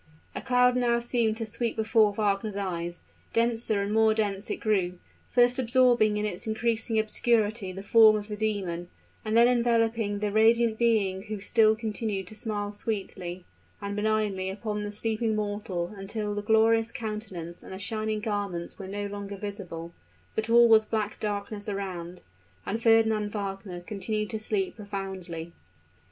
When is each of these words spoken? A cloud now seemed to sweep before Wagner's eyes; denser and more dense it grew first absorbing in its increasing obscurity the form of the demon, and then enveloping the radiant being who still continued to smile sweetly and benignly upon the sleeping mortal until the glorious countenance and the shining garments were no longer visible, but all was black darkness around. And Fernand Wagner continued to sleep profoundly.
A 0.33 0.41
cloud 0.41 0.75
now 0.75 0.97
seemed 0.97 1.37
to 1.37 1.45
sweep 1.45 1.75
before 1.75 2.11
Wagner's 2.11 2.55
eyes; 2.55 3.03
denser 3.33 3.83
and 3.83 3.93
more 3.93 4.15
dense 4.15 4.49
it 4.49 4.55
grew 4.55 4.97
first 5.29 5.59
absorbing 5.59 6.17
in 6.17 6.25
its 6.25 6.47
increasing 6.47 6.97
obscurity 6.97 7.71
the 7.71 7.83
form 7.83 8.15
of 8.15 8.27
the 8.27 8.35
demon, 8.35 8.89
and 9.23 9.37
then 9.37 9.47
enveloping 9.47 10.17
the 10.17 10.31
radiant 10.31 10.79
being 10.79 11.21
who 11.25 11.39
still 11.39 11.75
continued 11.75 12.25
to 12.25 12.33
smile 12.33 12.71
sweetly 12.71 13.45
and 13.79 13.95
benignly 13.95 14.49
upon 14.49 14.83
the 14.83 14.91
sleeping 14.91 15.35
mortal 15.35 15.93
until 15.95 16.33
the 16.33 16.41
glorious 16.41 16.91
countenance 16.91 17.61
and 17.61 17.71
the 17.71 17.77
shining 17.77 18.21
garments 18.21 18.79
were 18.79 18.87
no 18.87 19.05
longer 19.05 19.37
visible, 19.37 19.93
but 20.33 20.49
all 20.49 20.67
was 20.67 20.83
black 20.83 21.19
darkness 21.19 21.69
around. 21.69 22.23
And 22.65 22.81
Fernand 22.81 23.33
Wagner 23.33 23.81
continued 23.81 24.31
to 24.31 24.39
sleep 24.39 24.77
profoundly. 24.77 25.53